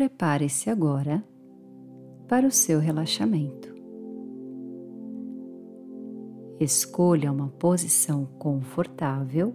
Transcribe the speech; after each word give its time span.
prepare-se 0.00 0.70
agora 0.70 1.22
para 2.26 2.46
o 2.46 2.50
seu 2.50 2.80
relaxamento. 2.80 3.68
Escolha 6.58 7.30
uma 7.30 7.48
posição 7.48 8.24
confortável 8.38 9.52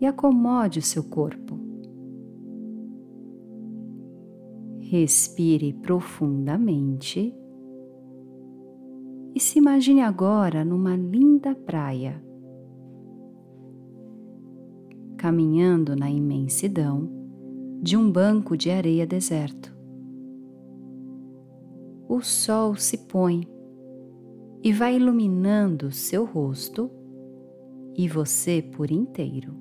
e 0.00 0.06
acomode 0.06 0.78
o 0.78 0.82
seu 0.82 1.04
corpo. 1.04 1.58
Respire 4.80 5.74
profundamente 5.74 7.34
e 9.34 9.40
se 9.40 9.58
imagine 9.58 10.00
agora 10.00 10.64
numa 10.64 10.96
linda 10.96 11.54
praia, 11.54 12.24
caminhando 15.18 15.94
na 15.94 16.10
imensidão 16.10 17.17
de 17.80 17.96
um 17.96 18.10
banco 18.10 18.56
de 18.56 18.70
areia 18.70 19.06
deserto. 19.06 19.76
O 22.08 22.20
sol 22.20 22.74
se 22.74 22.98
põe 23.06 23.46
e 24.62 24.72
vai 24.72 24.96
iluminando 24.96 25.92
seu 25.92 26.24
rosto 26.24 26.90
e 27.96 28.08
você 28.08 28.62
por 28.62 28.90
inteiro. 28.90 29.54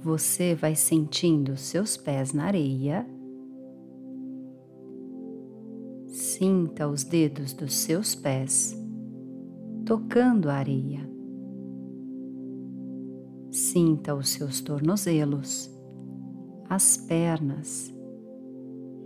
Você 0.00 0.54
vai 0.54 0.74
sentindo 0.74 1.56
seus 1.56 1.96
pés 1.96 2.32
na 2.32 2.44
areia. 2.44 3.06
Sinta 6.06 6.86
os 6.86 7.04
dedos 7.04 7.54
dos 7.54 7.74
seus 7.74 8.14
pés 8.14 8.83
tocando 9.84 10.48
a 10.48 10.54
areia. 10.54 11.08
Sinta 13.50 14.14
os 14.14 14.30
seus 14.30 14.60
tornozelos, 14.62 15.70
as 16.68 16.96
pernas, 16.96 17.94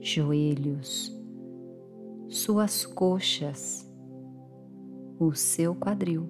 joelhos, 0.01 1.13
suas 2.29 2.87
coxas, 2.87 3.91
o 5.19 5.35
seu 5.35 5.75
quadril. 5.75 6.29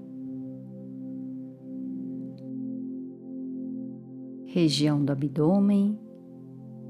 Região 4.46 5.04
do 5.04 5.12
abdômen, 5.12 6.00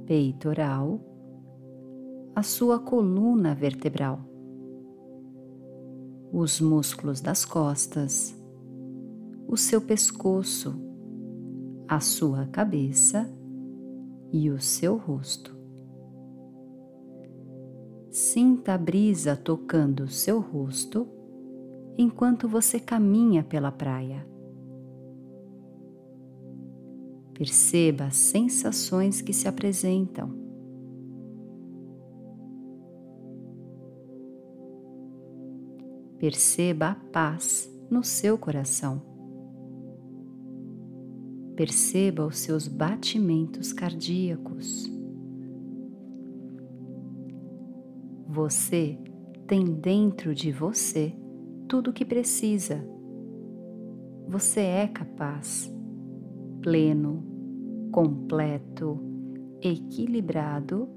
peitoral, 0.07 1.01
a 2.37 2.43
sua 2.43 2.79
coluna 2.79 3.53
vertebral 3.53 4.28
os 6.33 6.61
músculos 6.61 7.21
das 7.21 7.45
costas, 7.45 8.37
o 9.47 9.57
seu 9.57 9.81
pescoço, 9.81 10.75
a 11.87 12.01
sua 12.01 12.47
cabeça 12.47 13.31
e 14.33 14.51
o 14.51 14.61
seu 14.61 14.97
rosto. 14.97 15.57
Sinta 18.11 18.75
a 18.75 18.79
brisa 18.79 19.37
tocando 19.37 20.05
o 20.05 20.09
seu 20.09 20.41
rosto 20.41 21.07
enquanto 21.97 22.49
você 22.49 22.79
caminha 22.79 23.43
pela 23.43 23.73
praia. 23.73 24.27
Perceba 27.33 28.05
as 28.05 28.17
sensações 28.17 29.21
que 29.21 29.33
se 29.33 29.47
apresentam 29.47 30.48
Perceba 36.19 36.89
a 36.89 36.95
paz 36.95 37.73
no 37.89 38.03
seu 38.03 38.37
coração. 38.37 39.01
Perceba 41.55 42.27
os 42.27 42.39
seus 42.39 42.67
batimentos 42.67 43.73
cardíacos. 43.73 44.91
Você 48.27 48.99
tem 49.47 49.65
dentro 49.65 50.35
de 50.35 50.51
você 50.51 51.15
tudo 51.69 51.91
o 51.91 51.93
que 51.93 52.05
precisa. 52.05 52.85
Você 54.27 54.61
é 54.61 54.89
capaz, 54.89 55.73
pleno, 56.63 57.25
completo, 57.93 58.99
equilibrado, 59.63 60.89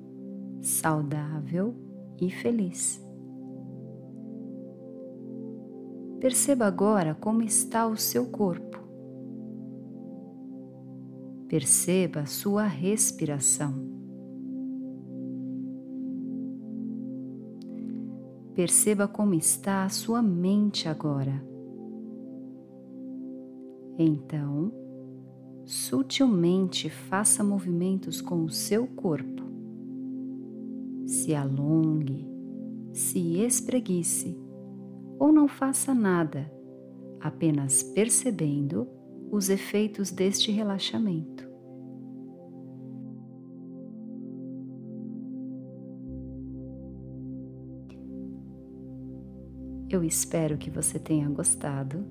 saudável 0.62 1.76
e 2.20 2.30
feliz. 2.32 3.11
Perceba 6.22 6.68
agora 6.68 7.16
como 7.16 7.42
está 7.42 7.88
o 7.88 7.98
seu 7.98 8.28
corpo. 8.28 8.78
Perceba 11.48 12.20
a 12.20 12.26
sua 12.28 12.66
respiração. 12.68 13.74
Perceba 18.54 19.08
como 19.08 19.34
está 19.34 19.84
a 19.84 19.90
sua 19.90 20.22
mente 20.22 20.88
agora. 20.88 21.44
Então, 23.98 24.72
sutilmente 25.66 26.88
faça 26.88 27.44
movimentos 27.44 28.22
com 28.22 28.44
o 28.44 28.50
seu 28.52 28.86
corpo. 28.86 29.42
Se 31.08 31.34
alongue, 31.34 32.30
se 32.94 33.40
espreguice 33.40 34.41
ou 35.22 35.32
não 35.32 35.48
faça 35.48 35.94
nada, 35.94 36.52
apenas 37.20 37.84
percebendo 37.84 38.88
os 39.30 39.52
efeitos 39.52 40.10
deste 40.10 40.52
relaxamento. 40.52 41.48
Eu 49.88 50.04
espero 50.04 50.58
que 50.58 50.72
você 50.72 50.98
tenha 50.98 51.30
gostado 51.30 52.04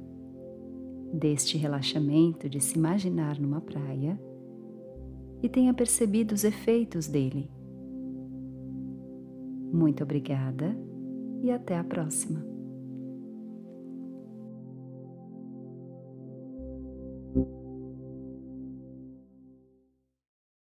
deste 1.13 1.59
relaxamento 1.59 2.49
de 2.49 2.61
se 2.61 2.79
imaginar 2.79 3.41
numa 3.41 3.61
praia 3.61 4.17
e 5.43 5.49
tenha 5.49 5.75
percebido 5.75 6.33
os 6.33 6.45
efeitos 6.45 7.09
dele. 7.09 7.51
Muito 9.73 10.05
obrigada 10.05 10.77
e 11.43 11.51
até 11.51 11.77
a 11.77 11.83
próxima. 11.83 12.60